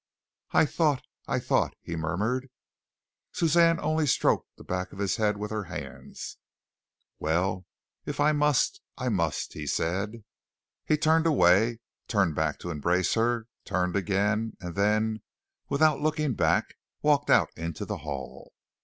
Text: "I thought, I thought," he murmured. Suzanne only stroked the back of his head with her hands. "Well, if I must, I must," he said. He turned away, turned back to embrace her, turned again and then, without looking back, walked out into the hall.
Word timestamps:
"I 0.49 0.65
thought, 0.65 1.03
I 1.27 1.37
thought," 1.37 1.75
he 1.79 1.95
murmured. 1.95 2.49
Suzanne 3.33 3.79
only 3.79 4.07
stroked 4.07 4.47
the 4.57 4.63
back 4.63 4.91
of 4.91 4.97
his 4.97 5.17
head 5.17 5.37
with 5.37 5.51
her 5.51 5.65
hands. 5.65 6.39
"Well, 7.19 7.67
if 8.07 8.19
I 8.19 8.31
must, 8.31 8.81
I 8.97 9.09
must," 9.09 9.53
he 9.53 9.67
said. 9.67 10.23
He 10.85 10.97
turned 10.97 11.27
away, 11.27 11.81
turned 12.07 12.33
back 12.33 12.57
to 12.61 12.71
embrace 12.71 13.13
her, 13.13 13.45
turned 13.63 13.95
again 13.95 14.57
and 14.59 14.73
then, 14.73 15.21
without 15.69 16.01
looking 16.01 16.33
back, 16.33 16.73
walked 17.03 17.29
out 17.29 17.51
into 17.55 17.85
the 17.85 17.97
hall. 17.97 18.53